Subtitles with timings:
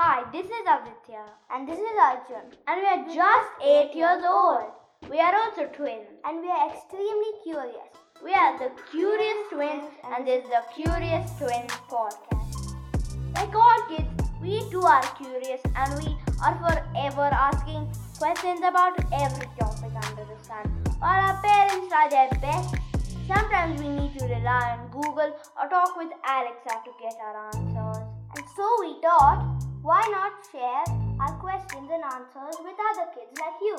[0.00, 1.24] Hi, this is Aditya.
[1.50, 2.54] And this is Arjun.
[2.68, 4.70] And we are just 8 years old.
[5.10, 6.06] We are also twins.
[6.24, 7.90] And we are extremely curious.
[8.22, 12.76] We are the Curious Twins, and this is the Curious Twins podcast.
[13.34, 14.06] Like all kids,
[14.40, 17.90] we too are curious and we are forever asking
[18.20, 20.62] questions about every topic under the sun.
[21.00, 22.76] While our parents try their best,
[23.26, 28.06] sometimes we need to rely on Google or talk with Alexa to get our answers.
[28.36, 29.47] And so we thought,
[29.88, 30.84] why not share
[31.18, 33.76] our questions and answers with other kids like you?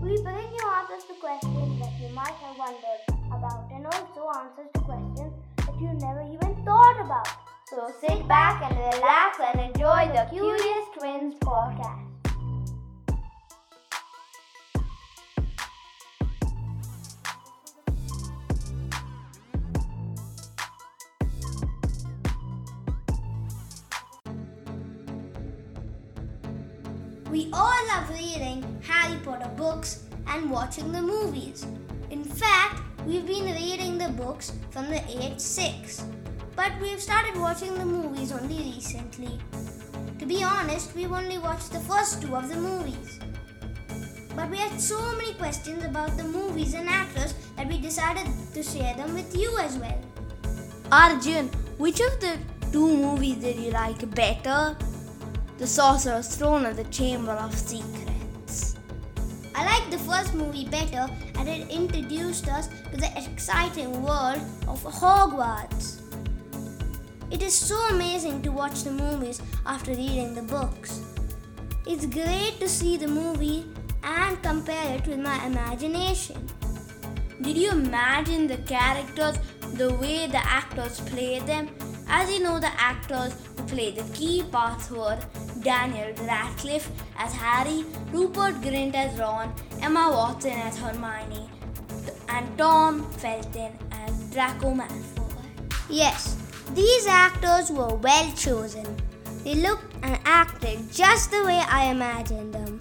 [0.00, 4.72] We bring you answers to questions that you might have wondered about and also answers
[4.72, 7.28] to questions that you never even thought about.
[7.68, 12.13] So sit back and relax and enjoy the Curious Twins podcast.
[27.34, 31.66] We all love reading Harry Potter books and watching the movies.
[32.10, 36.04] In fact, we've been reading the books from the age 6,
[36.54, 39.40] but we've started watching the movies only recently.
[40.20, 43.18] To be honest, we've only watched the first two of the movies.
[44.36, 48.62] But we had so many questions about the movies and actors that we decided to
[48.62, 50.00] share them with you as well.
[50.92, 52.38] Arjun, which of the
[52.70, 54.76] two movies did you like better?
[55.56, 58.76] The Sorcerer's Stone or the Chamber of Secrets?
[59.54, 64.82] I liked the first movie better and it introduced us to the exciting world of
[64.82, 66.00] Hogwarts.
[67.30, 71.00] It is so amazing to watch the movies after reading the books.
[71.86, 73.64] It's great to see the movie
[74.02, 76.48] and compare it with my imagination.
[77.40, 79.38] Did you imagine the characters
[79.74, 81.68] the way the actors played them?
[82.08, 85.18] As you know, the actors who played the key parts were
[85.62, 91.48] Daniel Radcliffe as Harry, Rupert Grint as Ron, Emma Watson as Hermione,
[92.28, 95.44] and Tom Felton as Draco Malfoy.
[95.88, 96.36] Yes,
[96.74, 98.86] these actors were well chosen.
[99.44, 102.78] They looked and acted just the way I imagined them.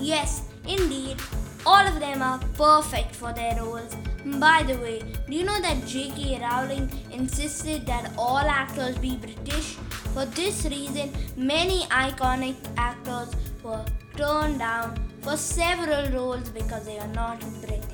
[0.00, 1.16] Yes, indeed,
[1.64, 3.94] all of them are perfect for their roles.
[4.24, 6.40] By the way, do you know that J.K.
[6.40, 9.74] Rowling insisted that all actors be British?
[10.14, 13.84] For this reason, many iconic actors were
[14.16, 17.84] turned down for several roles because they are not British.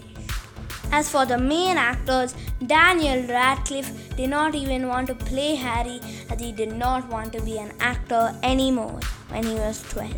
[0.91, 2.35] As for the main actors,
[2.67, 7.43] Daniel Radcliffe did not even want to play Harry as he did not want to
[7.43, 10.15] be an actor anymore when he was 12.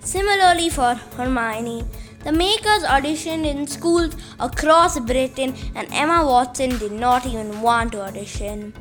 [0.00, 1.84] Similarly, for Hermione,
[2.24, 8.02] the makers auditioned in schools across Britain, and Emma Watson did not even want to
[8.02, 8.72] audition.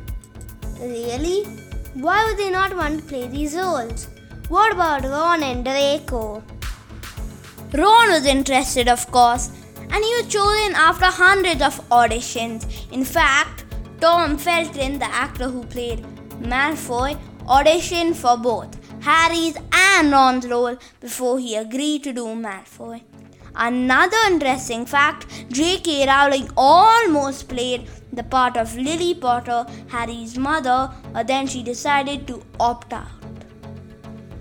[0.80, 1.44] Really?
[1.94, 4.08] Why would they not want to play these roles?
[4.50, 6.44] What about Ron and Draco?
[7.74, 12.92] Ron was interested, of course, and he was chosen after hundreds of auditions.
[12.92, 13.66] In fact,
[14.00, 16.04] Tom Felton, the actor who played
[16.42, 23.02] Malfoy, auditioned for both Harry's and Ron's role before he agreed to do Malfoy.
[23.56, 26.08] Another interesting fact J.K.
[26.08, 32.44] Rowling almost played the part of Lily Potter, Harry's mother, but then she decided to
[32.60, 33.08] opt out.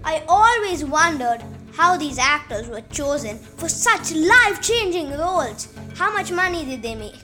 [0.05, 1.43] I always wondered
[1.73, 5.69] how these actors were chosen for such life changing roles.
[5.97, 7.15] How much money did they make?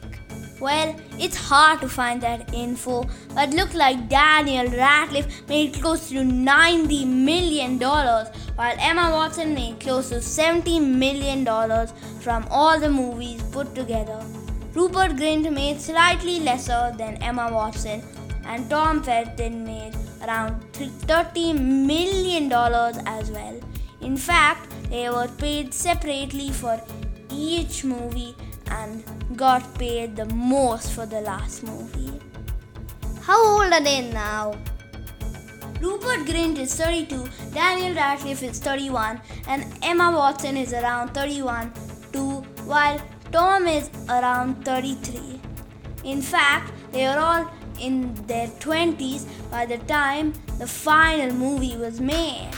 [0.60, 6.16] Well, it's hard to find that info, but looked like Daniel Radcliffe made close to
[6.16, 7.78] $90 million,
[8.56, 11.44] while Emma Watson made close to $70 million
[12.20, 14.22] from all the movies put together.
[14.75, 18.03] Rupert Grint made slightly lesser than Emma Watson,
[18.44, 22.53] and Tom Felton made around $30 million
[23.06, 23.60] as well.
[24.00, 26.81] In fact, they were paid separately for
[27.31, 28.34] each movie
[28.66, 29.04] and
[29.37, 32.20] got paid the most for the last movie.
[33.22, 34.56] How old are they now?
[35.84, 41.70] Rupert Grint is 32, Daniel Radcliffe is 31, and Emma Watson is around 31
[42.10, 42.98] too, while
[43.31, 45.38] Tom is around 33.
[46.04, 52.00] In fact, they are all in their 20s by the time the final movie was
[52.00, 52.48] made.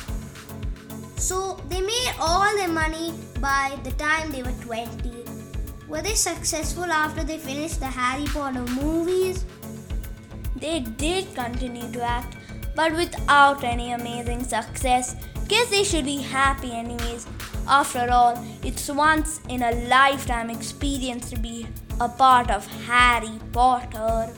[1.17, 5.25] So they made all their money by the time they were 20.
[5.89, 9.45] Were they successful after they finished the Harry Potter movies?
[10.55, 12.37] They did continue to act,
[12.77, 15.17] but without any amazing success.
[15.49, 17.27] Guess they should be happy anyways.
[17.67, 21.67] After all, it's once in a lifetime experience to be
[22.01, 24.31] a part of Harry Potter.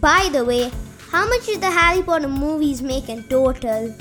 [0.00, 0.70] By the way,
[1.10, 3.94] how much did the Harry Potter movies make in total?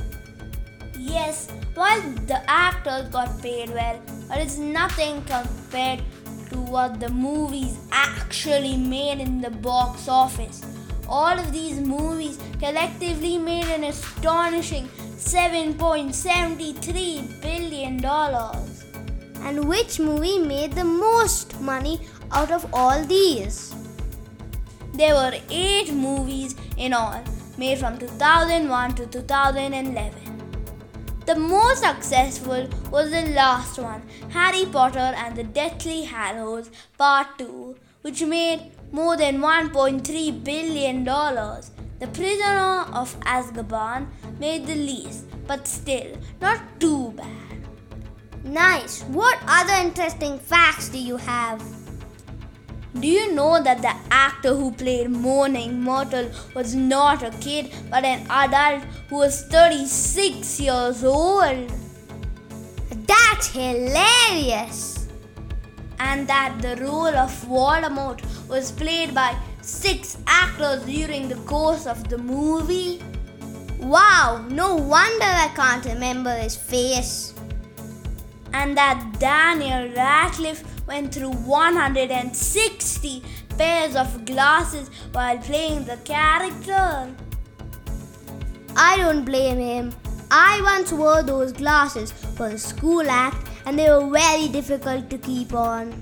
[0.98, 6.02] Yes, while the actors got paid well, but it's nothing compared
[6.50, 10.71] to what the movies actually made in the box office.
[11.12, 14.88] All of these movies collectively made an astonishing
[15.18, 18.06] $7.73 billion.
[19.46, 22.00] And which movie made the most money
[22.32, 23.76] out of all these?
[24.94, 27.22] There were eight movies in all,
[27.58, 30.14] made from 2001 to 2011.
[31.26, 37.76] The most successful was the last one, Harry Potter and the Deathly Hallows Part 2,
[38.02, 41.04] which made more than $1.3 billion.
[41.04, 44.08] The Prisoner of Azkaban
[44.40, 47.52] made the least, but still not too bad.
[48.44, 49.04] Nice.
[49.04, 51.62] What other interesting facts do you have?
[53.00, 58.04] Do you know that the actor who played Moaning Myrtle was not a kid but
[58.04, 61.72] an adult who was 36 years old?
[63.08, 64.91] That's hilarious!
[66.04, 72.10] And that the role of Voldemort was played by six actors during the course of
[72.10, 73.02] the movie?
[73.80, 77.36] Wow, no wonder I can't remember his face.
[78.54, 83.24] And that Daniel Radcliffe went through 160
[83.58, 87.14] pairs of glasses while playing the character.
[88.76, 90.01] I don't blame him.
[90.34, 95.18] I once wore those glasses for a school act and they were very difficult to
[95.18, 96.02] keep on.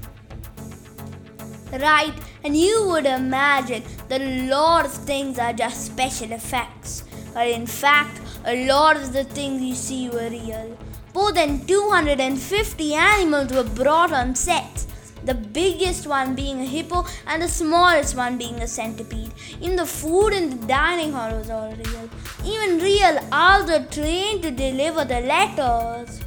[1.74, 7.06] Right, and you would imagine that a lot of things are just special effects.
[7.34, 10.78] But in fact, a lot of the things you see were real.
[11.16, 14.86] More than 250 animals were brought on set.
[15.26, 19.32] The biggest one being a hippo and the smallest one being a centipede.
[19.62, 22.10] In the food in the dining hall was all real.
[22.46, 26.22] Even real all the train to deliver the letters.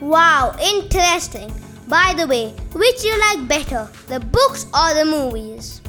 [0.00, 1.52] Wow, interesting.
[1.88, 5.80] By the way, which you like better, the books or the movies?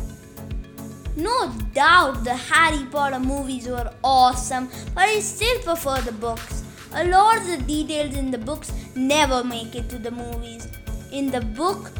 [1.15, 6.63] No doubt the Harry Potter movies were awesome, but I still prefer the books.
[6.93, 10.67] A lot of the details in the books never make it to the movies.
[11.15, 11.91] In the book,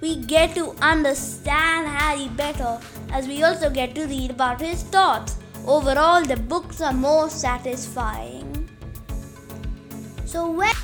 [0.00, 2.78] we get to understand Harry better
[3.10, 5.36] as we also get to read about his thoughts.
[5.66, 8.68] Overall, the books are more satisfying.
[10.24, 10.76] So when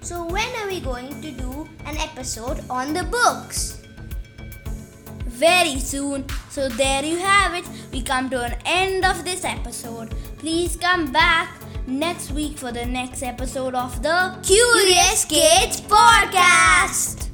[0.00, 3.80] So when are we going to do an episode on the books?
[5.40, 6.24] very soon.
[6.50, 7.66] So there you have it.
[7.92, 10.14] We come to an end of this episode.
[10.38, 11.59] Please come back
[11.90, 17.29] next week for the next episode of the Curious Kids Podcast.